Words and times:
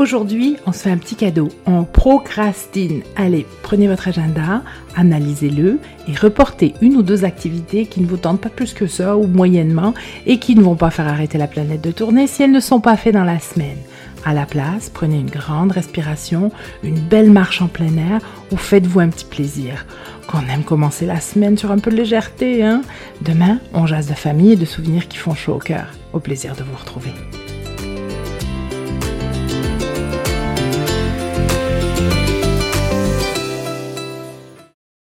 Aujourd'hui, 0.00 0.56
on 0.66 0.72
se 0.72 0.78
fait 0.78 0.90
un 0.90 0.96
petit 0.96 1.14
cadeau. 1.14 1.50
On 1.66 1.84
procrastine. 1.84 3.02
Allez, 3.16 3.44
prenez 3.62 3.86
votre 3.86 4.08
agenda, 4.08 4.62
analysez-le 4.96 5.78
et 6.08 6.16
reportez 6.16 6.72
une 6.80 6.96
ou 6.96 7.02
deux 7.02 7.26
activités 7.26 7.84
qui 7.84 8.00
ne 8.00 8.06
vous 8.06 8.16
tentent 8.16 8.40
pas 8.40 8.48
plus 8.48 8.72
que 8.72 8.86
ça 8.86 9.18
ou 9.18 9.26
moyennement 9.26 9.92
et 10.24 10.38
qui 10.38 10.54
ne 10.54 10.62
vont 10.62 10.74
pas 10.74 10.88
faire 10.88 11.06
arrêter 11.06 11.36
la 11.36 11.46
planète 11.46 11.82
de 11.82 11.90
tourner 11.90 12.26
si 12.28 12.42
elles 12.42 12.50
ne 12.50 12.60
sont 12.60 12.80
pas 12.80 12.96
faites 12.96 13.12
dans 13.12 13.24
la 13.24 13.40
semaine. 13.40 13.76
À 14.24 14.32
la 14.32 14.46
place, 14.46 14.88
prenez 14.88 15.18
une 15.18 15.28
grande 15.28 15.72
respiration, 15.72 16.50
une 16.82 16.98
belle 16.98 17.30
marche 17.30 17.60
en 17.60 17.68
plein 17.68 17.94
air 17.98 18.22
ou 18.52 18.56
faites-vous 18.56 19.00
un 19.00 19.08
petit 19.08 19.26
plaisir. 19.26 19.84
Qu'on 20.26 20.48
aime 20.48 20.64
commencer 20.64 21.04
la 21.04 21.20
semaine 21.20 21.58
sur 21.58 21.72
un 21.72 21.78
peu 21.78 21.90
de 21.90 21.96
légèreté, 21.96 22.64
hein 22.64 22.80
Demain, 23.20 23.58
on 23.74 23.86
jase 23.86 24.08
de 24.08 24.14
famille 24.14 24.52
et 24.52 24.56
de 24.56 24.64
souvenirs 24.64 25.08
qui 25.08 25.18
font 25.18 25.34
chaud 25.34 25.56
au 25.56 25.58
cœur. 25.58 25.88
Au 26.14 26.20
plaisir 26.20 26.56
de 26.56 26.62
vous 26.62 26.78
retrouver. 26.78 27.12